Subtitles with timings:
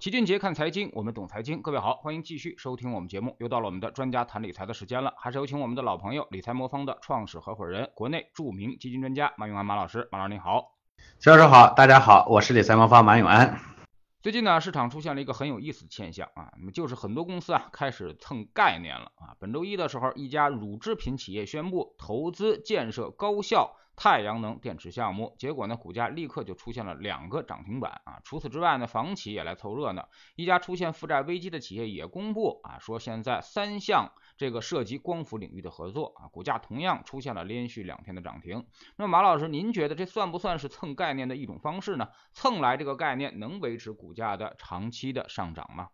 [0.00, 1.60] 齐俊杰看财经，我们懂财经。
[1.60, 3.34] 各位好，欢迎继续收听我们节目。
[3.40, 10.08] 又到了我们的专家谈理财的时间了，还是有请我们的老朋友理财魔方的创始合伙人、国内著名基金专家马永安马老师。
[10.12, 10.76] 马老师您好，
[11.18, 13.58] 齐老师好，大家好，我是理财魔方马永安。
[14.22, 19.34] 最近呢，市场出现了一个很有意思的现象啊，那么就是很多公司啊开始蹭概念了啊。
[19.40, 23.74] 本周一的时候，一家乳制品企业宣布投资建设高效。
[24.00, 28.20] 太阳能电池项目，结果呢，股价立刻就出现了两个涨停板啊！
[28.22, 38.64] 除此之外呢，房企也来凑热闹，一家出现负债危机的企业也公布啊，说现在三项这个涉及光伏领域的合作啊，股价同样出现了连续两天的涨停。
[38.94, 42.08] 那么马老师，您觉得这算不算是蹭概念的一种方式呢？
[42.32, 45.88] 蹭来这个概念能维持股价的长期的上涨吗？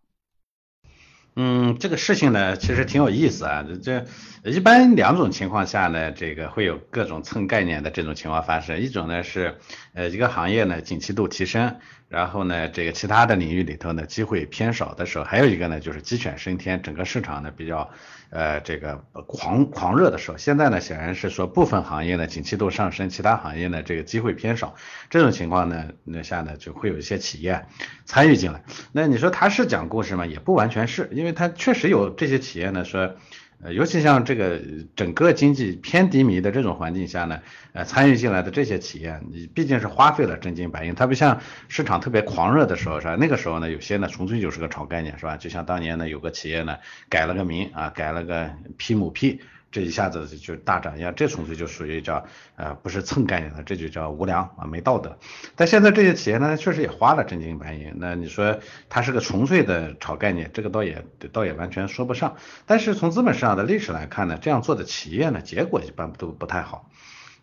[1.36, 3.66] 嗯，这个事情呢，其实挺有意思啊。
[3.82, 4.04] 这
[4.44, 8.78] 一般两种情况下呢，这个会有各种蹭概念的这种情况发生。
[8.78, 9.56] 一种呢是，
[9.94, 11.76] 呃，一个行业呢景气度提升。
[12.08, 17.90] 然后呢，这个其他的领域里头呢，机会偏少的时候，还有一个呢，就是鸡犬升天，整个市场呢比较，
[18.30, 20.36] 呃，这个狂狂热的时候。
[20.36, 24.76] 现在呢，显然是说部分行业呢景气度上升，其他行业呢这个机会偏少。
[25.10, 27.66] 这种情况呢，那下呢就会有一些企业
[28.04, 28.62] 参与进来。
[28.92, 30.24] 那你说他是讲故事吗？
[30.24, 33.16] 也不完全是，因为因为它确实有这些企业呢说。
[33.62, 34.60] 呃，尤其像这个
[34.94, 37.40] 整个经济偏低迷的这种环境下呢，
[37.72, 43.16] 呃，参与进来的这些企业，你毕竟是花费了真金白银，它不像市场特别狂热的时候是吧？
[43.18, 45.38] 那个时候呢，有些呢纯粹就是个炒概念是吧？
[45.38, 46.76] 就像当年呢有个企业呢
[47.08, 49.40] 改了个名啊，改了个 P 母 P。
[49.74, 55.18] 这一下子就大涨一样，这纯粹就属于叫呃不是蹭概念的，这就叫无良啊没道德。
[55.56, 62.36] 但现在这些企业呢，确实也花了真金白银，那你说它是个纯粹的炒概念，这个倒也倒也完全说不上。
[62.66, 66.88] 但是从资本市场的历史来看呢，这样做的企业呢，结果一般都不太好。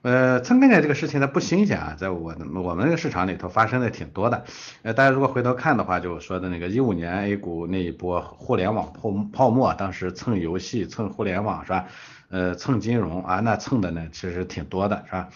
[0.03, 4.45] 呃，蹭概念这个事情呢不新鲜啊，在我我们这个市场里头发生的挺多的。
[4.81, 11.85] 呃，大家如果回头看的话，就说的那个一五年 A 股那一波互联网泡泡沫，当时蹭游戏、蹭互联网是吧？
[12.31, 15.29] 呃，蹭金融啊，那蹭的呢其实挺多的是吧？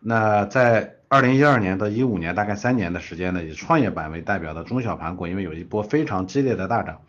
[0.00, 7.00] 那在二零一二年到一五年大概三年的时间呢，以创业板为代表的中小盘股，因为有一波非常激烈的大涨。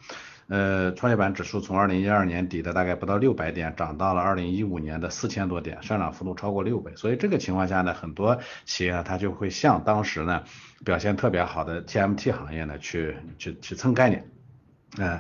[0.48, 6.92] 呃，创业板指数从二零一二年底的大概不到六百点，涨到了二零一五年的四千多点，上涨幅度超过六倍。
[6.96, 10.44] 所以这个情况下呢，很多企业它就会向当时呢
[10.84, 14.30] 表现特别好的 TMT 行业呢去去去蹭概念。
[14.98, 15.20] 嗯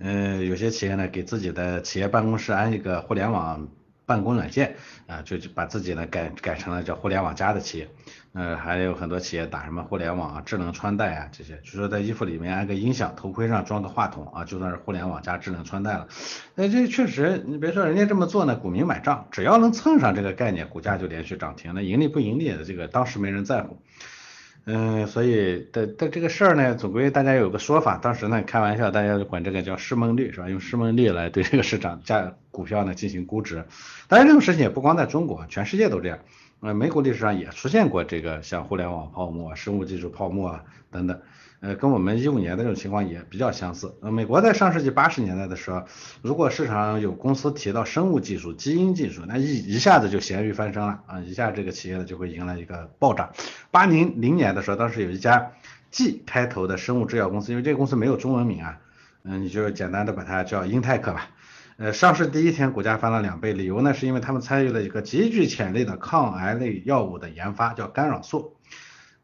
[0.00, 3.68] 嗯，有些企业呢给自己的企业办公室安一个互联网。
[4.06, 4.74] 办公软件
[5.06, 7.88] 啊，就把自己呢改改成了叫互联网加的企业，
[8.32, 16.08] 呃，还有很多企业打什么互联网啊、智能穿戴啊这些，就说在衣服里面安个音响，头盔上装个话筒啊，就算是互联网加智能穿戴了。
[16.56, 21.72] 那这确实，你别说人家这么做呢，股民买账，只要能蹭上这个概念，股价就连续涨停。
[21.72, 23.80] 那盈利不盈利的这个当时没人在乎。
[24.66, 30.48] 嗯，所以的的这个事儿呢，总归大家有个说法，当时呢开玩笑，大家就管这个叫市梦率是吧？
[30.48, 33.64] 用市梦率来对这个市场价股票呢进行估值。
[34.06, 36.18] 当然这种事情也不光在中国，全世界都这样。
[36.60, 41.20] 呃，美股历史上也出现过这个像互联网泡沫啊、生物技术泡沫啊等等。
[41.60, 43.94] 呃，跟我们一五年的这种情况也比较相似。
[44.00, 45.84] 呃，美国在上世纪八十年代的时候，
[46.22, 53.30] 如果市场有公司提到生物技术、基因技术，那一一下子就咸鱼翻身了啊，一下这个企业呢就会迎来一个暴涨。
[53.70, 55.52] 八零零年的时候，当时有一家
[55.90, 58.78] G 开头的生物制药公司，因为这个公司没有中文名啊，
[59.24, 61.28] 嗯，你就简单的把它叫英泰克吧。
[61.80, 68.58] 呃，上市第一天股价翻了两倍，理由呢是因为他们参与了一个极具潜力的抗癌类药物的研发，叫干扰素。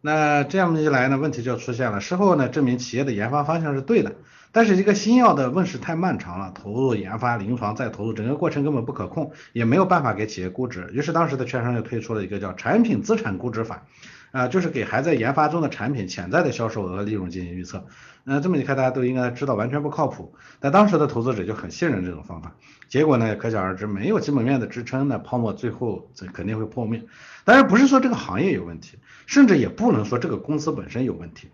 [0.01, 2.01] 那这样一来呢，问题就出现了。
[2.01, 4.15] 事后呢，证明企业的研发方向是对的，
[4.53, 10.89] 但是一个新药的问世太漫长了，投入研发、临床再投入，整个过程根本不可控，也没有办法给企业估值。
[10.95, 13.83] 于是当时的券商就推出了一个叫产品资产估值法，
[14.31, 17.87] 啊，就是给还在研发中的产品潜在的销售额、利润进行预测。
[18.25, 20.35] 那这么一看，大家都应该知道完全不靠谱。
[20.61, 22.55] 但当时的投资者就很信任这种方法，
[22.89, 27.03] 结果呢，可想而知，没有基本面的支撑，那泡沫最后肯定会破灭。
[27.45, 28.99] 当然不是说这个行业有问题。
[29.27, 31.49] 甚至也不能说这个公司本身有问题，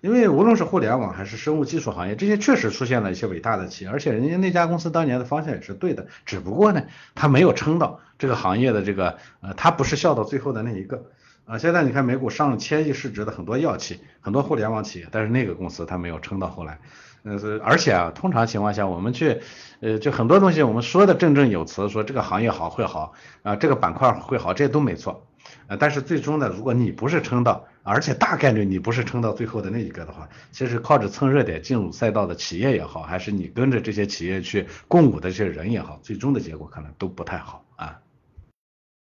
[0.00, 6.82] 因为无论是互联网还是生物技术行业，这些确实出现了一些伟大的企业，而且人家那家公司当年的方向也是对的，只不过呢，
[7.14, 11.04] 它没有撑到这个行业的这个，呃，它不是笑到最后的那一个，
[11.44, 16.78] 啊，现在你看美股上千亿市值的很多药企，很多互联网企业，但是那个公司它没有撑到后来，
[17.24, 19.40] 呃是，而且啊，通常情况下我们去，
[19.80, 23.12] 呃，就很多东西我们说的振振有词，说这个行业好会好，
[23.42, 25.26] 啊，这个板块会好，这些都没错。
[25.66, 37.98] 呃，但是最终呢，如果你不是撑到，而且大概率你不是撑到最后的那一个的话，其实靠着蹭热点进入赛道的企业也好，还是你跟着这些企业去共舞的这些人也好，最终的结果可能都不太好啊。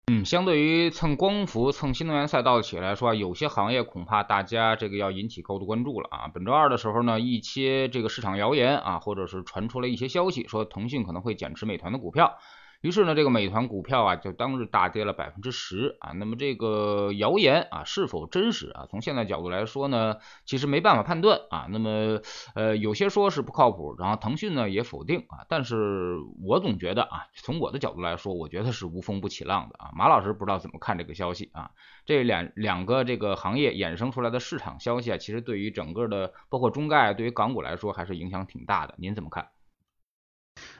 [0.07, 6.27] 嗯，相对于蹭光伏、蹭新能源赛道的企业来说，有些行业恐怕大家这个要引起高度关注了啊。
[6.27, 12.37] 本周二的时候呢，一些这个市场谣言啊，或者是传出了一些消息，说腾讯可能会减持美团的股票。
[12.83, 16.11] 于是呢，这个美团股票啊，就当日大跌了百分之十啊。
[16.11, 18.87] 那么这个谣言啊，是否真实啊？
[18.89, 21.65] 从现在角度来说呢，其实没办法判断啊。
[21.69, 22.19] 那么
[22.55, 25.45] 呃，有些说是不靠谱，然后腾讯呢也否定啊。
[25.47, 29.91] 但是我总觉得啊，从我的角度来说，我觉得是无风不起浪的啊。
[29.95, 31.71] 马老师不知道怎么看这个消息啊？
[32.05, 38.95] 这两两个这个行业衍生出来的市场消息啊，其实对于整个的包括中概，对于港股来说还是影响挺大的。
[38.97, 39.47] 您怎么看？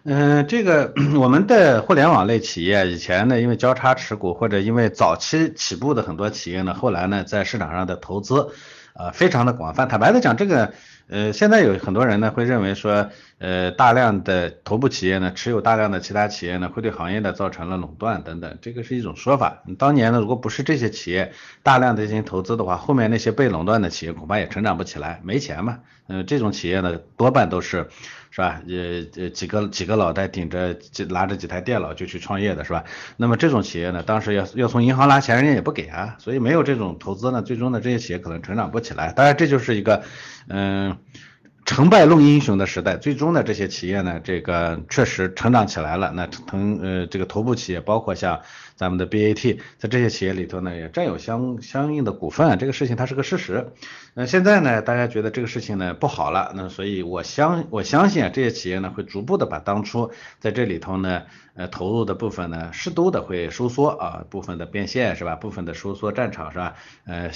[0.06, 8.50] 嗯，这个我们的互联网类企业以前呢，因为交叉持股或者因为早期起步的很多企业呢，后来呢在市场上的投资，
[8.96, 9.88] 呃，非常的广泛。
[9.88, 10.74] 坦白的讲，这个
[11.08, 19.64] 呃，现在有很多人呢会认为说，呃，大量的头部企业呢持有大量的其他企业呢，会对行业呢造成了垄断等等，这个是一种说法。
[19.80, 21.32] 当年呢，如果不是这些企业
[21.64, 25.80] 大量的进行投资的话，后面那些被垄断的企业恐怕也成长不起来，没钱嘛。
[26.08, 27.88] 嗯，这种企业呢多半都是。
[28.36, 28.60] 是吧？
[28.68, 32.84] 呃呃，几个几个脑袋顶着几拿着几台电脑就去创业的是吧？
[33.16, 39.14] 那么这种企业呢，当时要要从银行拿钱，人家也不给啊，所以没有这种投资呢，最终呢这些企业可能成长不起来。
[39.14, 40.02] 当然这就是一个
[40.48, 40.98] 嗯
[41.64, 46.12] 成败论英雄的时代，最终呢这些企业呢这个确实成长起来了。
[46.16, 48.42] 那腾呃这个头部企业包括像。
[48.76, 53.68] 咱们的 BAT 在这些企业里头呢，也占有相相应的股份，这个事情它是个事实。
[54.16, 61.24] 那现在呢，大家觉得这个事情呢不好了，那所以我相我相信啊，这些企业呢会逐步的把当初在这里头呢
[61.56, 65.36] 呃投入的部分呢适度的会收缩啊，部分的变现是吧？
[65.36, 66.76] 部分的收缩战场是吧？
[67.06, 67.32] 呃，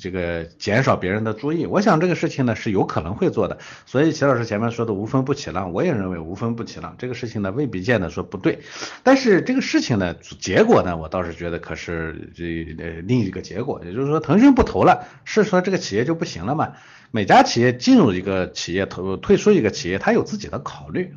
[0.00, 3.58] 这个减少别人的注意，我想这个事情呢是有可能会做的。
[3.84, 8.60] 所以齐老师前面说的无风不起浪，我也认为无风不起浪，这个事情呢未必见得说不对，
[9.02, 10.81] 但是这个事情呢结果。
[10.84, 16.72] 那我倒是觉得，可是这呃另一个结果，也就是说，腾讯不投了，是说这个企业就不行了吗？
[17.10, 21.14] 每家企业进入一个企业投退出一个企业，他有自己的考虑，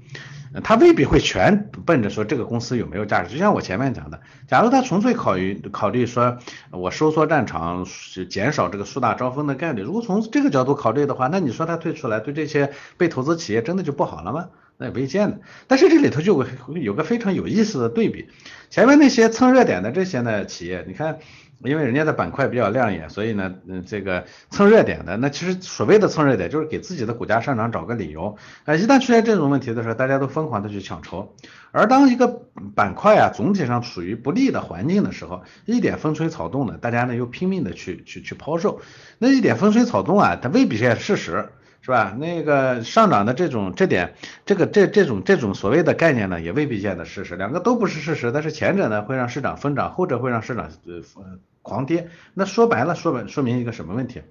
[0.63, 3.33] 他未必会全奔着说这个公司有没有价值。
[3.33, 6.37] 就像我前面讲的，假如他纯粹考虑考虑说
[6.71, 7.85] 我收缩战场，
[8.29, 14.49] 减少这个树大招风的概率，如果从这个角度考虑的话，那你说他退出来，对这些被投资企业真的就不好了吗？
[14.77, 16.45] 那也未见的，但是这里头就
[16.75, 18.27] 有个非常有意思的对比，
[18.69, 21.19] 前面那些蹭热点的这些呢企业，你看，
[21.63, 28.35] 因为人家的板块比较亮眼，所以呢，嗯，这个蹭热点的，那其实所谓的蹭热点就是给自己的股价上涨找个理由，
[28.65, 31.33] 啊，一旦出现这种问题的时候，大家都疯狂的去抢筹，
[31.71, 32.27] 而当一个
[32.75, 38.81] 板块啊总体上处于不利的环境的时候，一点风吹草动的，大家呢又拼命的去去去抛售，
[39.19, 41.47] 那一点风吹草动啊，它未必是事实。
[41.85, 42.15] 是吧？
[42.17, 47.35] 那个上涨的这种这点，这个这这种这种所谓的概念呢，也未必见得事实。
[47.35, 52.09] 两个都不是事实，但是前者呢会让市场疯涨，后者会让市场呃狂跌。
[52.33, 54.23] 那说白了，说白说明一个什么问题？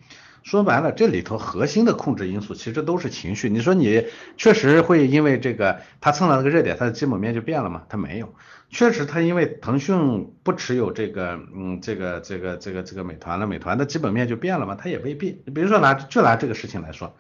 [0.43, 3.49] 说白了，这里头核心的控制因素其实都是情绪。
[3.49, 7.85] 你说你确实会因为这个它蹭到那个热点，它的基本面就变了吗？
[7.89, 8.35] 它没有。
[8.69, 14.77] 确实，它因为腾讯不持有这个嗯这个这个这个这个美团了，美团的基本面就变了吗？
[14.77, 15.31] 它也未必。
[15.55, 17.15] 比如说拿就拿这个事情来说。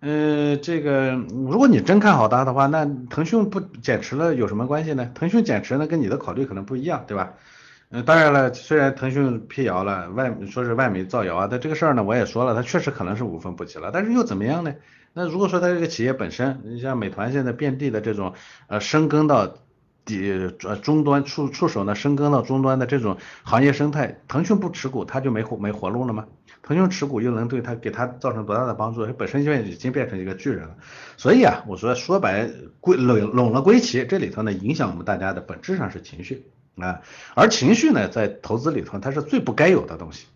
[0.00, 5.10] 呃，这个如果你真看好它的话，那腾讯不减持了有什么关系呢？
[5.14, 7.34] 腾讯减持呢跟你的考虑可能不一样，对吧？
[7.90, 14.74] 嗯，当然了，虽然腾讯辟谣了，外说是外媒造谣啊，但这个事儿呢我也说了，它确实可能是无风不起了，但是又怎么样呢？
[15.14, 18.34] 那如果说它这个企业本身，你像美团现在遍地的这种
[18.68, 19.48] 呃深耕到
[20.04, 26.26] 底呃终端触触手呢深耕到终端的这种行业生态，腾讯不持股它就没活没活路了吗？
[26.62, 29.06] 腾讯持股又能对他给他造成多大的帮助？
[29.06, 30.76] 它本身就已经变成一个巨人了。
[31.16, 32.50] 所以啊，我说说白
[32.80, 36.44] 归拢拢了归齐，这里头呢影响我们大家的本质上是情绪
[36.76, 37.00] 啊，
[37.34, 40.26] 而情绪呢在投资里头它是最不该有的东西，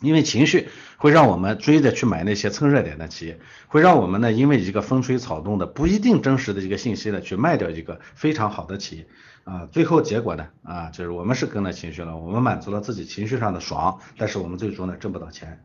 [0.00, 9.06] 因为情绪会让我们追着去买那些蹭热点的企业，会让我们呢因为一个风吹草动的不一定真实的一个信息呢去卖掉一个非常好的企业。
[9.44, 10.48] 啊，最后结果呢？
[10.62, 15.62] 啊，就是我们是跟了情绪了，我们满足了自己情绪上的爽，但是我们最终呢挣不到钱。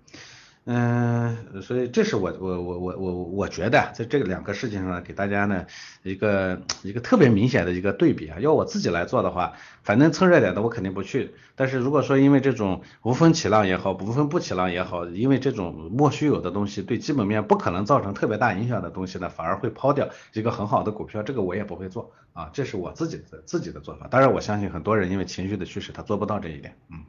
[0.72, 5.66] 嗯，所以这是我我我我我我觉得在这两个事情上给大家呢
[6.04, 8.38] 一个一个特别明显的一个对比啊。
[8.40, 11.34] 要我自己来做的话，反正蹭热点的我肯定不去。
[11.56, 22.52] 但是如果说因为这种无风起浪也好，无风不起浪也好，因为这种莫须有的东西对基本面不可能造成特别大影响的东西呢，反而会抛掉一个很好的股票，这个我也不会做啊。
[22.54, 24.06] 这是我自己的自己的做法。
[24.06, 26.78] 当然我相信很多人因为情绪的驱使，他做不到这一点。
[26.92, 27.00] 嗯。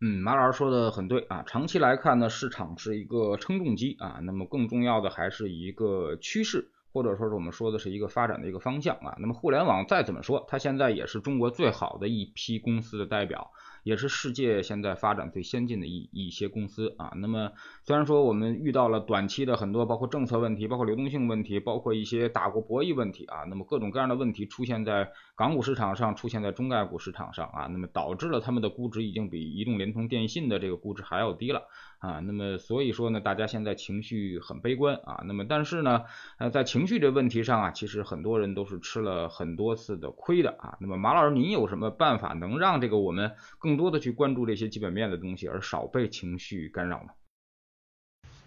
[0.00, 6.70] 嗯，马老师说的很对啊，长期来看呢，市场是一个称重机啊，那么更重要的还是一个趋势。
[6.92, 9.14] 或者说是我们说的是一个发展的一个方向啊。
[9.20, 13.52] 那么互联网再怎么说，它现在也是中国最好的一批公司的代表。
[13.82, 17.12] 也是世界现在发展最先进的一一些公司啊。
[17.16, 17.52] 那么
[17.84, 31.62] 虽然说我们遇到了短期的很多，包括政策问题，包括流动性问题，包括一些大国博弈问题啊，那么各种各样的问题出现在港股市场上，出现在中概股市场上啊，那么导致了他们的估值已经比移动、联通、电信的这个估值还要低了。
[32.00, 35.22] 啊，那么所以说呢，大家现在情绪很悲观啊。
[35.26, 36.02] 那么但是呢，
[36.38, 40.78] 呃，在情绪这问题上啊，其实很多人都是吃了很多次的亏的啊。
[40.80, 47.10] 那么马老师，您有什么办法能让这个我们更多的去关注这些基本面的东西，而少被情绪干扰呢？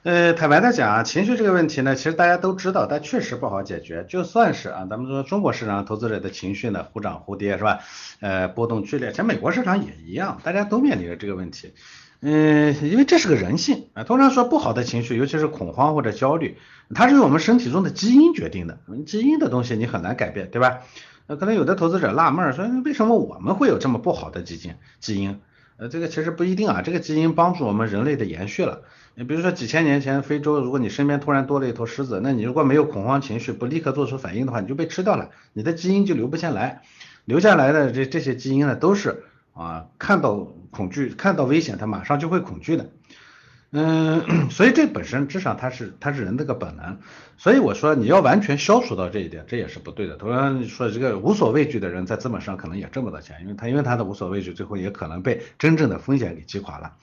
[0.02, 4.04] 呃，坦白的讲啊，情绪这个问题呢，其实大家都知道，但确实不好解决。
[4.10, 7.80] 就算是啊，咱们说中国市场投资者的情绪呢，忽涨忽跌是吧？
[8.20, 11.72] 呃，波动剧烈，其实美国市场也一样，大家都面临着这个问题。
[12.26, 14.06] 嗯，因为这是个人性啊。
[14.06, 16.58] 通常说不好的情绪，尤其是恐慌或者焦虑，
[16.96, 18.80] 它是由我们身体中的基因决定的。
[19.06, 20.80] 基因的东西你很难改变，对吧？
[21.28, 24.74] 那可能有的投资者纳闷说，为什么我们会有这么不好的基因？
[25.02, 25.42] 基因？
[25.76, 26.82] 呃，这个其实不一定啊。
[26.82, 28.84] 这个基因帮助我们人类的延续了。
[29.16, 36.84] 你比如说几千年前非洲，如果你身边突然多了一头狮子，那你如果没有恐慌情绪，不立刻做出反应的话，你就被吃掉了，你的基因就留不下来。
[37.26, 39.26] 留下来的这这些基因呢，都是。
[39.54, 42.90] 啊，看到恐惧，看到危险，他马上就会恐惧的。
[43.72, 47.00] 嗯， 所以这本身至少它是它是人这个本能。
[47.38, 50.16] 所以我说你要完全消除到这一点，这也是不对的。
[50.18, 56.94] 同样说这个无所畏惧的人在资本上可能也挣不到钱，因为他因为他的无所畏惧，最后也可能被真正的风险给击垮了。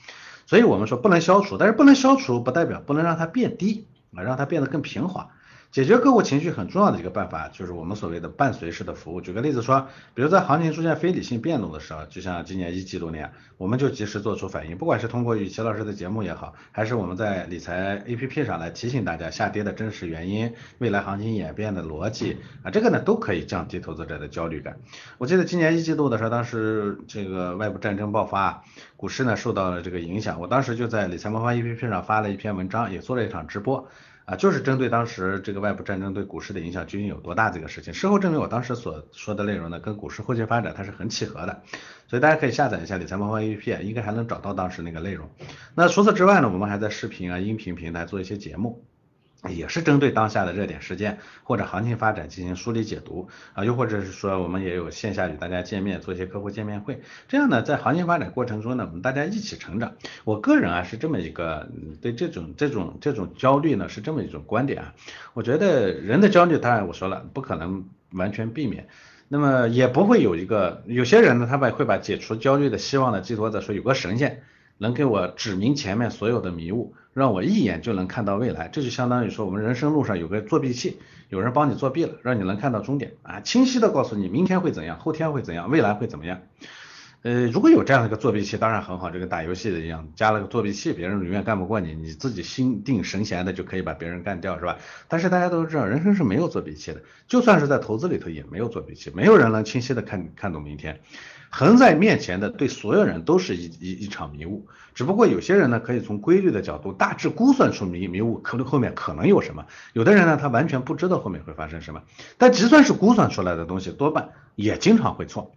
[0.47, 5.31] 所以我们说不能消除，但是不能消除不代表不能让它变低啊，让它变得更平滑。
[5.73, 9.21] 解决客户情绪很重要的一个办法，就是我们所谓的伴随式的服务。
[9.21, 14.77] 举个例子说，比如在行情出现非理性变动的时候，就像今年一季度那样，我们就及时做出反应。
[14.77, 24.77] 不管是通过与齐老师的节目也好，还是我们在理财 APP 上来提醒大家下跌的真实原因、未来行情演变的逻辑啊，这个呢都可以降低投资者的焦虑感。
[25.19, 28.65] 我记得今年一季度的时候，当时这个外部战争爆发，
[28.97, 33.89] 股市呢受到了这个影响，我当时就在理财魔方 APP 上发了一篇文章，也做了一场直播。
[34.31, 41.63] 啊，就是针对当时这个外部战争对股市的影响究竟有多大这个事情，事后证明我当时所说的内容呢，跟股市后续发展它是很契合的，
[42.07, 45.29] 所以大家可以下载一下理财魔方 APP，应该还能找到当时那个内容。
[45.75, 48.85] 那除此之外呢，我们还在视频啊、音频平台做一些节目。
[49.49, 59.95] 也是针对当下的热点事件或者行情发展进行梳理解读啊，又或者是说我们也有线下与大家见面做一些客户见面会，这样呢，在行情发展过程中呢，我们大家一起成长。
[60.25, 61.71] 我个人啊是这么一个
[62.03, 64.95] 对这种这种这种焦虑呢是这么一种观点啊，
[65.33, 68.89] 我觉得人的焦虑当然我说了不可能完全避免，
[69.29, 74.43] 那么也不会有一个有些人呢他把会把解除焦虑的希望呢寄托在说有个神仙。
[74.81, 86.41] 能给我指明前面所有的迷雾，让我一眼就能看到未来，这就相当于说我们人生路上有个作弊器，有人帮你作弊了，让你能看到终点啊，清晰的告诉你明天会怎样，后天会怎样，未来会怎么样。
[87.23, 94.79] 呃，如果有这样的一个作弊器，当然很好，这个打游戏的一样，加了个作弊器，别人永远干不过你，你自己心定神闲的就可以把别人干掉，是吧？
[95.09, 101.01] 但是大家都知道，人生是没有作弊器的，就算是在投资里头也没有作弊器，没有人能清晰的看看懂明天。
[101.51, 104.67] 横在面前的，对所有人都是一一一场迷雾。
[104.95, 112.03] 只不过有些人呢，可以从规律的角度大致估算出迷迷雾可能后面可能有什么；有的人呢，他完全不知道后面会发生什么。
[112.39, 115.53] 但就算是估算出来的东西，多半也经常会错。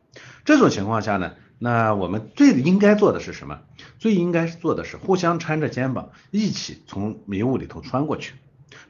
[0.46, 3.60] 这种情况下呢，那我们最应该做的是什么？
[4.00, 8.34] 最应该做的是互相搀着肩膀，一起从迷雾里头穿过去。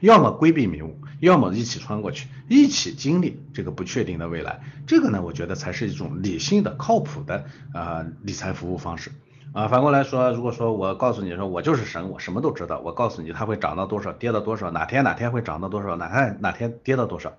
[0.04, 4.60] 要么规避迷雾，要么一起穿过去，一起经历这个不确定的未来。
[4.86, 9.10] 这个呢，我觉得才是一种理性的、靠谱的啊理财服务方式
[9.54, 9.66] 啊。
[9.68, 17.32] 反过来说，如果说我告诉你说我就是神，我什么都知道，我告诉你它会涨到多少，跌到多少，哪天哪天会涨到多少，哪天哪天跌到多少，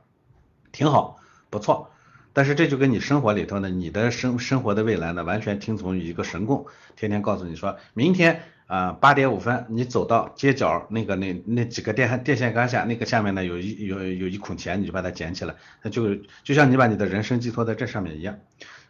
[0.71, 1.17] 挺好，
[1.51, 1.91] 不错。
[2.33, 8.41] 但是这就跟你生活里头呢，你的生生活的未来呢，完全听从于一个神供，天天告诉你说明天。
[8.67, 18.39] 啊，八点五分，你走到街角那个那那几个电电线杆下，那个下面呢有一有有一捆钱，你就把它捡起来，那就就像你把你的人生寄托在这上面一样。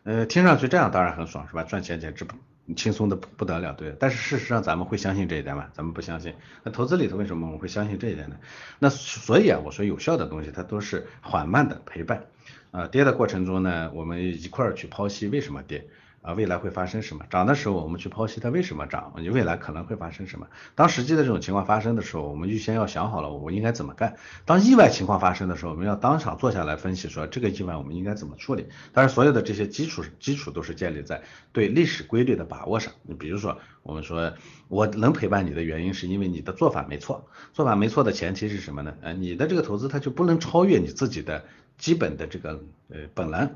[0.03, 1.63] 呃，听上去这样当然很爽，是吧？
[1.63, 2.35] 赚钱简直不
[2.75, 3.95] 轻松的不得了，对。
[3.99, 5.65] 但是事实上咱们会相信这一点吗？
[5.73, 6.33] 咱们不相信。
[6.63, 8.37] 那投资里头为什么我们会相信这一点呢？
[8.79, 12.23] 那所以啊，我说有效的东西它都是缓慢的陪伴。
[12.71, 15.85] 啊，跌的过程中呢，我们一块儿去剖析为什么跌。
[16.25, 17.23] 啊，未来会发生什么？
[17.29, 20.47] 涨的时候我们去剖析它为什么涨，你未来可能会发生什么？
[20.73, 24.15] 当实际的这种情况发生的时候，我们预先要想好了我应该怎么干。
[24.43, 28.65] 当意外情况发生的时候，我们要当场坐下来分析说这个意外我们应该怎么处理。
[28.91, 32.91] 当然，所有的这些基础基础都是建立在对历史规律的把握上。
[33.03, 34.33] 你比如说，我们说
[34.67, 38.95] 我能陪伴你的原因是因为你的做法没错，做法没错的前提是什么呢？
[39.01, 41.45] 呃，你的这个投资它就不能超越你自己的
[41.77, 43.53] 基本的这个呃本能。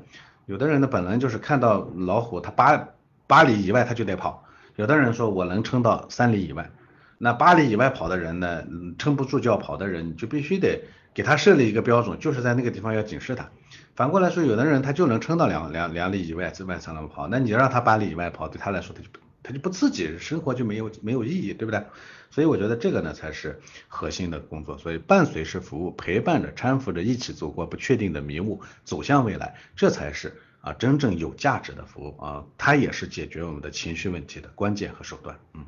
[0.50, 2.88] 有的人的本能就是看到老虎，他八
[3.28, 4.44] 八里以外他就得跑。
[4.74, 6.68] 有的人说我能撑到三里以外，
[7.18, 8.64] 那八里以外跑的人呢，
[8.98, 10.82] 撑不住就要跑的人，就必须得
[11.14, 13.48] 给他设立一个标准，就是在那个地方要警示他。
[13.94, 19.08] 反过来说，有的人他就能撑到两两两里以外之外才能跑，那你让他八里以外跑，对他来说他就
[19.42, 21.82] 他就不刺激，生活就没有没有意义，对不对？
[22.30, 24.78] 所以我觉得这个呢才是核心的工作。
[24.78, 32.44] 所以伴随式服务，陪伴着、搀扶着，一起走过不确定的迷雾，走向未来，这才是啊真正有价值的服务啊！
[32.58, 35.38] 它也是解决我们的情绪问题的关键和手段。
[35.54, 35.64] 嗯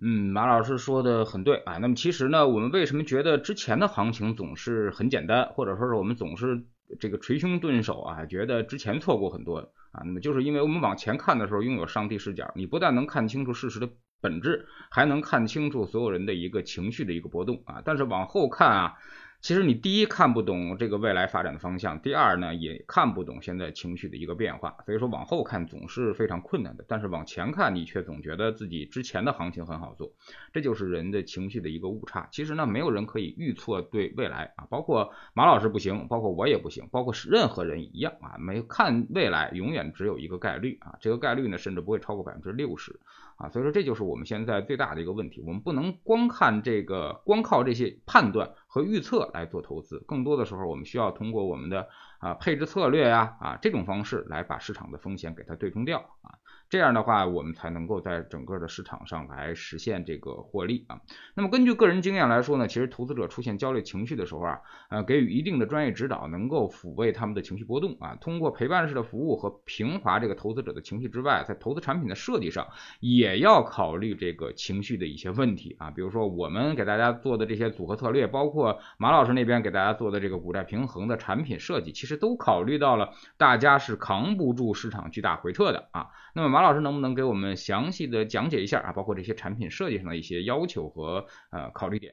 [0.00, 1.78] 嗯，马老师说的很对啊。
[1.78, 6.62] 那么其实呢，我们为什么觉得之前的行情总是很简单，或者说是我们总是
[6.98, 9.58] 这个捶胸顿首啊，觉得之前错过很多
[9.92, 10.02] 啊？
[10.04, 13.88] 那么就是因为我们往前看的时候拥有上帝视角，你不但能看清楚事实的。
[14.20, 18.94] 本质还能看清楚所有人的一个情绪的一个波动啊，但是往后看啊。
[19.40, 26.84] 其实你第一看不懂这个未来发展的方向，第二呢也看不懂现在情绪的一个变化，所以说往后看总是非常困难的。
[26.88, 30.12] 但是往前看，你却总觉得自己之前的行情很好做，
[30.52, 32.28] 这就是人的情绪的一个误差。
[32.32, 42.98] 其实呢，没有人可以预测对未来啊，包括马老师不行，包括我也不行，包括任何人一样啊，没看未来永远只有一个概率啊，这个概率呢甚至不会超过百分之六十
[43.36, 48.50] 啊，所以说这就是我们现在最大的一个问题，我们不能光看这个，光靠这些判断。
[48.68, 51.88] 和预测来做投资，更多的时候我们需要通过我们的
[52.20, 56.38] 啊配置策略呀啊这种方式来把市场的风险给它对冲掉啊。
[56.70, 61.00] 这样的话，我们才能够在整个的市场上来实现这个获利啊。
[61.34, 64.60] 那么根据个人经验来说呢，其实投资者出现焦虑情绪的时候啊，
[64.90, 68.14] 呃，给予一定的专业指导，能够抚慰他们的情绪波动啊。
[68.20, 72.66] 通过陪伴式的服务和平滑这个投资者的情绪之外，在投资产品的设计上，
[73.00, 75.90] 也要考虑这个情绪的一些问题啊。
[75.90, 86.08] 比如说我们给大家做的这些组合策略，包括马老师那边给大家做的这个股债平衡的产品设计，其实都考虑到了大家是扛不住市场巨大回撤的啊。
[86.34, 88.92] 那么马马老师能不能给我们详细的讲解一下啊？
[88.92, 92.12] 包括这些产品设计上的一些要求和呃考虑点。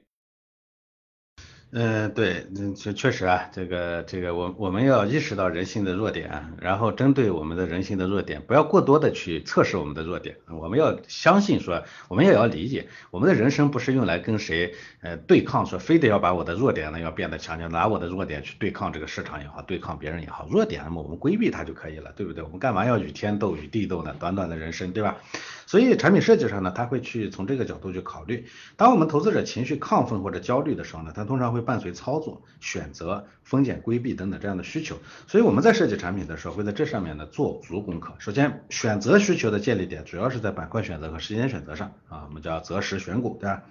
[1.78, 10.38] 嗯，对，嗯，确确实啊，这个这个，我我们要意识到人性的弱点，然后针对我们的人性的弱点，不要过多的去测试我们的弱点。
[10.48, 22.42] 我们要相信说，我们也要理解，我们的人生不是用来跟谁呃对抗，说非得要把我的弱点呢要变得强，强，拿我的弱点去对抗这个市场也好，对抗别人也好，弱点那么我们规避它就可以了，对不对？
[22.42, 24.16] 我们干嘛要与天斗与地斗呢？
[24.18, 25.18] 短短的人生，对吧？
[25.66, 28.46] 所以产品设计上呢，他会去从这个角度去考虑。
[28.78, 34.98] 当我们投资者情绪亢奋或者焦虑的时候呢，它通常会伴随操作、选择、风险规避等等这样的需求。
[35.28, 38.14] 所以我们在设计产品的时候，会在这上面呢做足功课。
[38.20, 43.64] 首先，选择需求的建立点主要是在板块选择和时间选择上啊，我们叫择时选股，对吧？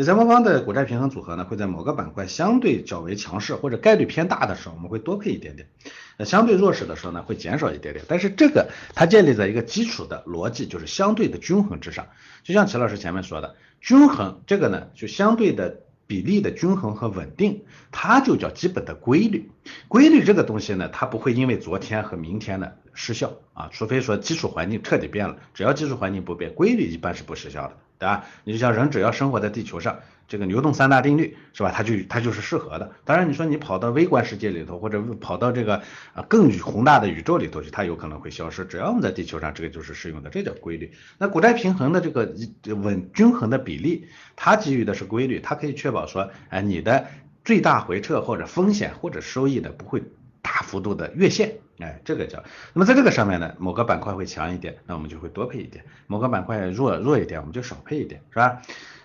[0.00, 5.68] 理财魔方的股债平衡组合呢，会在某个板块相对较为强势或者概率偏大的时候，我们会多配一点点。
[6.16, 12.06] 那相对弱势的时候呢，会减少一点点，但是这个它建立在一个基础的逻辑，就是相对的均衡之上。
[12.42, 19.50] 就像齐老师前面说的，均衡这个呢，就相对的比例的均衡和稳定，它就叫基本的规律。
[19.88, 25.36] 规律这个东西呢，它不会因为昨天和明天的失效啊，除非说基础环境彻底变了。
[25.52, 28.24] 只要基础环境不变，规律一般是不失效的，对吧？
[28.42, 30.00] 你就像人只要生活在地球上。
[30.26, 31.72] 这个牛顿三大定律是吧？
[31.74, 32.92] 它就它就是适合的。
[33.04, 35.82] 当然，你说你跑到微观世界里头，或者跑到这个
[36.14, 38.64] 啊更宏大的宇宙里头去，它有可能会消失。
[38.64, 40.92] 只要我们在地球上，这个就是适用的，这叫规律。
[41.18, 42.32] 那股债平衡的这个
[42.76, 47.08] 稳均衡的比例，它基于的是规律，它可以确保说，哎，你的
[47.44, 50.00] 最大回撤或者风险或者收益呢不会
[50.42, 52.42] 大幅度的越线，哎，这个叫。
[52.72, 58.62] 那么在这个上面呢，某个板块会强一点，那我们就会多配一点；某个板块弱弱一点，我们就少配一点，是吧？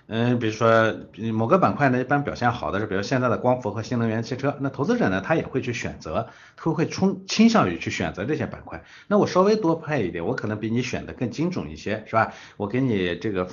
[0.08, 0.96] 嗯，比如说
[1.34, 8.84] 某个板块呢，一般表现好的是，比如现在的光伏和新能源汽车，那投资者呢，他也会去选择，他会冲倾向于去选择这些板块。
[9.08, 12.34] 那我稍微多配一点，我可能比你选的更精准一些，是吧？
[12.56, 13.48] 我给你这个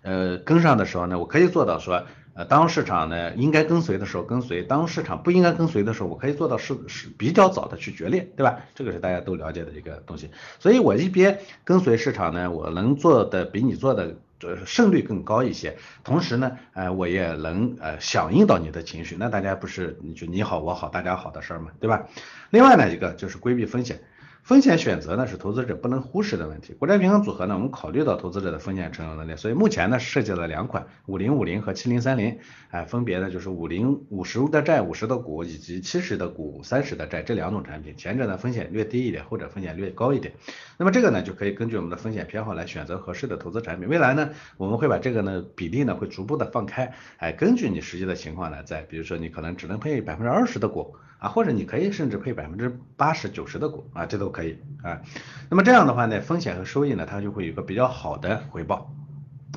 [0.00, 8.60] 呃跟上的时候呢，我可以做到说，呃，当市场呢应该跟随的时候跟随，当市场不应该跟随的时候，我可以做到是是比较早的去决裂，对吧？
[8.74, 10.30] 这个是大家都了解的一个东西。
[10.58, 14.16] 所以我一边跟随市场呢，我能做的比你做的。
[14.38, 22.08] 这胜率更高一些，同时呢，呃，我也能呃响应到你的情绪，那大家不是你就你好我好大家好的事儿嘛，对吧？
[22.50, 24.00] 另外呢一个就是规避风险。
[24.48, 26.72] 风险选择呢是投资者不能忽视的问题。
[26.72, 32.38] 国债平衡组合呢，我们考虑到投资者的风险承受能力，所以目前呢设计了两款五零五零和七零三零，
[32.70, 40.32] 哎，分别呢就是五零五十的债五十的股以及七十的股三十的债这两种产品，前者呢风险略低一点，后者风险略高一点。
[40.78, 43.86] 那么这个呢就可以根据我们的风险偏好来选择合适的投资产品。
[43.86, 50.96] 未来呢我们会把这个呢比例呢会逐步的放开，哎，根据你实际的情况呢，在比如说你可能只能配百分之二十的股。
[51.18, 55.02] 啊，或者你可以甚至配百分之八十九十的股啊，这都可以啊。
[55.50, 58.94] 那么这样的话呢，风险和收益呢，它就会有个比较好的回报。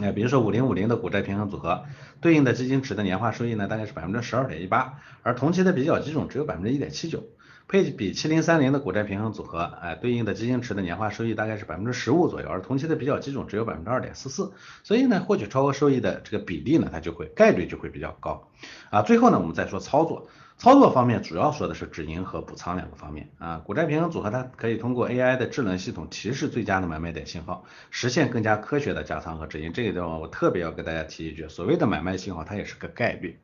[0.02, 1.84] 哎，比如说五零五零的股债平衡组合，
[2.22, 7.24] 对应的基金池的年化收益呢，大概是百分之十二点一八，而同期的比较基准只有百分之一点七九。
[7.68, 14.52] 配比七零三零的股债平衡组合，哎，对应的基金池的年化收益大概是百分之十五左右，而同期的比较基准只有百分之二点四四。
[14.84, 18.50] 所以呢，获取超额收益的这个比例呢，它就会概率就会比较高。
[18.90, 20.28] 啊，最后呢，我们再说操作。
[20.62, 29.74] 操作方面主要说的是止盈和补仓两个方面啊，股债平衡组合它可以通过 AI 的智能系统提示最佳的买卖点信号，实现更加科学的加仓和止盈。
[29.74, 33.40] 这个地方我特别要跟大家提一句，所谓的买卖信号它也是个概率，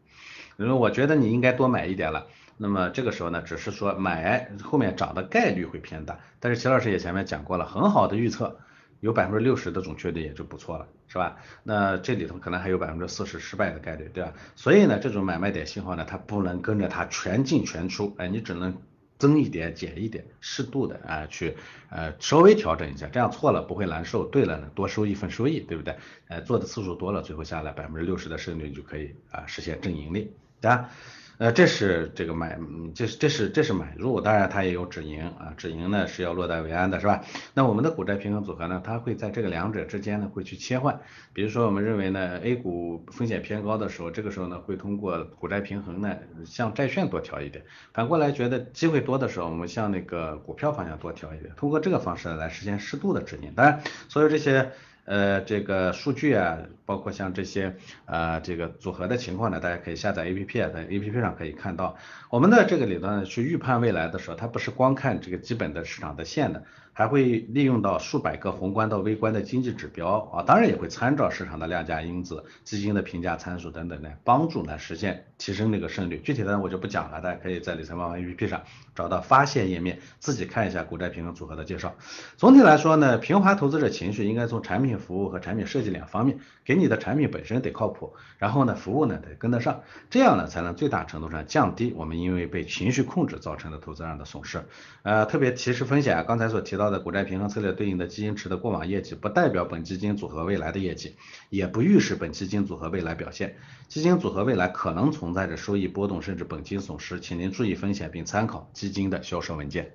[0.57, 8.59] 因为我觉得你应该多买一点了，那么这个时候呢，只是说买后面涨的概率会偏大，但是齐老师也前面讲过了，很好的预测。
[8.99, 11.37] 有百分之六十的准确率也就不错了，是吧？
[11.63, 14.33] 那这里头可能还有百分之四十失败的概率，对吧？
[14.55, 18.75] 所以呢，这种买卖点信号呢，它不能跟着它全进全出，哎，你只能
[19.19, 21.55] 增一点减一点，适度的啊去
[21.89, 25.95] 呃稍微调整一下，这样错了不会难受，对了呢多收一份收益，对不对？
[26.27, 30.89] 呃，做的次数多了，最后下来百分之六十的胜率就可以啊实现正盈利，对吧？
[31.37, 32.57] 呃，这是这个买，
[32.95, 37.23] 这是这是这是买入，当然它也有止盈啊，止盈呢是要落袋为安的，是吧？
[37.53, 40.99] 那我们的股债平衡组合呢，它会在这个两者之间呢会去切换，
[41.33, 53.53] 比如说我们认为呢 A 股风险偏高的时候，这个时候呢会通过股债平衡呢向债券多调一点，反过来觉得机会多的时候，我们向那个股票方向多调一点，通过这个方式来实现适度的止盈。
[53.55, 54.71] 当然，所有这些。
[55.07, 61.95] 呃，这个数据啊，包括像这些呃这个组合的情况呢，大家可以下载 A P P 啊，在 A P P 上可以看到。
[62.29, 66.61] 我们的这个里头，去预判未来的时候，它不是光看这个基本的市场的线的。
[66.97, 76.17] 还会利用到数百个宏观到微观的经济指标啊，当然也会参照市场的量价因子、基金的评价参数等等呢，帮助呢实现提升那个胜率。
[76.23, 78.63] 具体的我就不讲了，大家可以在理财猫猫 APP 上
[78.95, 81.93] 找到发现页面，自己看一下股债平衡组合的介绍。
[82.35, 94.63] 总体来说呢，平滑投资者情绪应该从产品服务和产品设计两方面，给你的产品本身得靠谱，然后呢服务呢得跟得上，这样呢才能最大程度上降低我们因为被情绪控制造成的投资上的损失。
[95.03, 96.86] 呃，特别提示风险啊，刚才所提到。
[96.89, 101.15] 的股债平衡策略对应的基金池的过往业绩，不代表本基金组合未来的业绩，
[101.49, 103.55] 也不预示本基金组合未来表现。
[103.87, 109.93] 基金组合未来可能存在着收益波动，甚至本金损失，请您注意风险并参考基金的销售文件。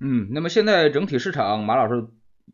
[0.00, 2.08] 嗯，那么现在整体市场，马老师。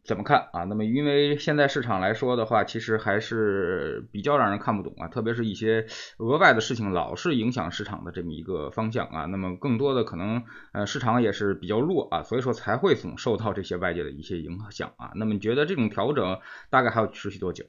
[0.05, 0.64] 怎么看啊？
[0.64, 5.87] 那么因为现在市场来说的话，其实还是比较让人看不懂啊，特别是一些
[6.19, 9.25] 额外的事情老是影响市场的这么一个方向啊。
[9.25, 15.12] 那么更多的可能呃市场也是比较弱啊，所以说才会总受到这些外界的一些影响啊。
[15.14, 16.38] 那么你觉得这种调整
[16.69, 17.64] 大概还要持续多久？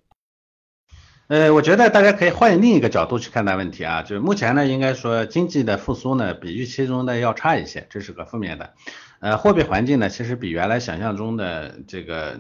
[1.27, 8.73] 呃，我觉得大家可以换另一个角度去看待问题啊，就是目前呢，应该说经济的复苏呢比预期中的要差一些，这是个负面的。
[9.21, 12.39] 呃，货币环境呢，其实比原来想象中的这个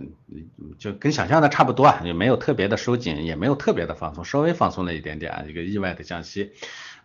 [0.77, 6.51] 就跟想象的差不多啊，也没有特别的收紧，也没有特别的放松，稍微放松了一点点啊，一个意外的降息。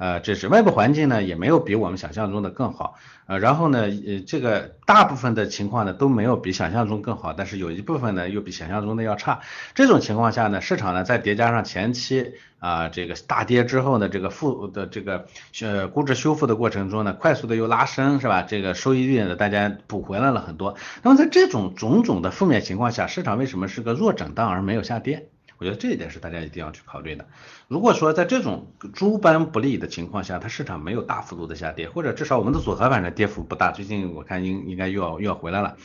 [0.00, 2.94] 呃，这是外部环境呢，也没有比我们想象中的更好。
[3.26, 9.40] 呃，然后呢，呃，这个大部分的情况呢都没有比想象中更好，但是有一部分呢又比想象中的要差。
[9.74, 15.26] 这种情况下呢，市场呢再叠加上前期啊这个大跌之后呢，这个复的这个
[15.60, 18.40] 呃估值修复的过程中呢，快速的又拉升，是吧？
[18.40, 20.76] 这个收益率呢大家补回来了很多。
[21.02, 25.28] 那么在这种种种的负面情况下，市场为什么是个弱震荡而没有下跌？
[25.60, 27.26] 我觉得这一点是大家一定要去考虑的。
[27.68, 35.76] 如果说在这种诸般不利的情况下，它市场没有大幅度的下跌，或者至少我们的组合反正跌幅不大，最近我看应应该又要又要回来了。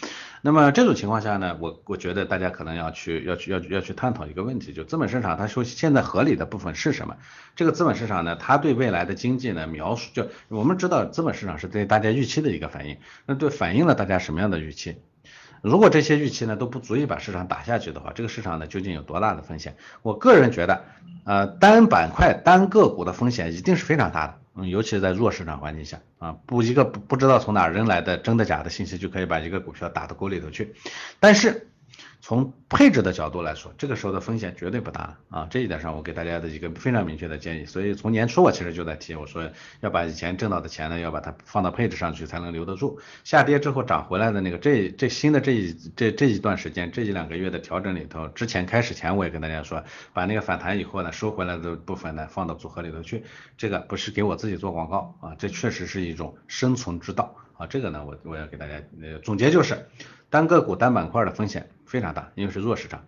[0.41, 7.17] 那么这种情况下呢，我我觉得大家可能要去要去要要去探讨一个问题，就资本市场它说现在合理的部分是什么？
[7.57, 14.95] 这个资本市场呢，它对未来的经济呢描述，就我们知道资本市场是对大家预期的一个反应，那对反映了大家什么样的预期？
[15.65, 19.75] 如果这些预期呢都不足以把市场打下去的话，这个市场呢究竟有多大的风险？
[20.03, 20.83] 我个人觉得，
[21.23, 30.75] 呃，单板块、单个股的风险一定是非常大的，嗯，尤其是在弱市场环境下，啊，不一个不不知道从哪扔来的真的假的信息就可以把一个股票打到沟里头去。
[31.19, 31.67] 但是
[32.27, 35.47] 从配置的角度来说，这个时候的风险绝对不大啊！
[35.47, 37.67] 这一点上我给大家的一个非常明确的建议。
[37.67, 39.47] 所以从年初我其实就在提，我说
[39.81, 42.99] 要把以前挣到的钱呢，要把它放到配置上去才能留得住。
[43.23, 53.23] 下跌之后涨回来的那个这这新的这一这这一段时间这一两个月的调整里头，之前开始前我也跟大家说，把那个反弹以后呢收回来的部分呢放到组合里头去。
[53.55, 57.67] 这个不是给我自己做广告啊，这确实是一种生存之道啊。
[57.67, 59.85] 这个呢我我要给大家呃总结就是。
[60.27, 63.05] 单个股、单板块的风险非常大，因为是弱市场，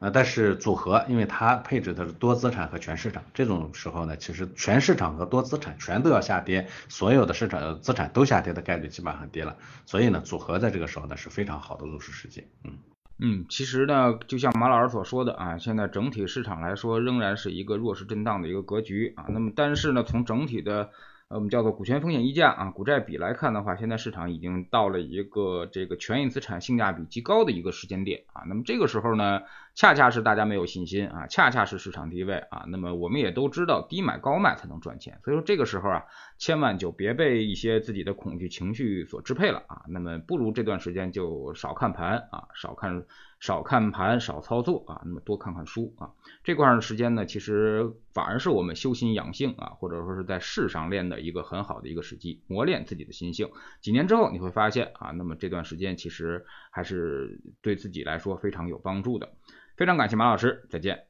[0.00, 12.48] 呃，但是组合，因为它配置的是多资产和全市场，这种时候呢，其实全市场和多资产全都要下跌，所有的市场资产都下跌的概率基本上很低了，所以呢，组合在这个时候呢是非常好的入市时机。
[12.64, 12.72] 嗯
[13.20, 20.90] 嗯，其实呢，就像马老师所说的啊，现在整体市场来说仍然是一个弱势震荡的一个格局啊，那么但是呢，从整体的
[21.28, 28.42] 我们叫做股权风险溢价啊，股债比来看的话，现在市场已经到了一个这个权益资产性价比极高的一个时间点啊。
[28.46, 29.40] 那么这个时候呢，
[29.74, 32.64] 恰恰是大家没有信心啊，恰恰是市场低位啊。
[32.68, 36.04] 那么我们也都知道，低买高卖才能赚钱，所以说这个时候啊，
[36.44, 39.80] 千万就别被一些自己的恐惧情绪所支配了啊。
[39.88, 43.06] 那么不如这段时间就少看盘啊，少看。
[43.40, 46.12] 少看盘，少操作啊，那么多看看书啊。
[46.44, 53.50] 这块儿的时间呢，其实反而是我们修心养性啊，或者说是在世上练的一个很好的一个时机，磨练自己的心性。
[53.82, 59.28] 几年之后你会发现啊，那么这段时间其实还是对自己来说非常有帮助的。
[59.76, 61.04] 非常感谢马老师，再见。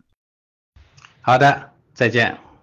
[1.21, 2.54] 好的，再见。